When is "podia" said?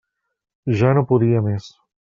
1.13-1.45